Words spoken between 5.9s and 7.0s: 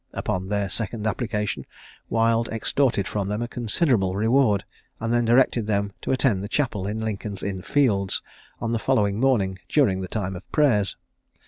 to attend the chapel in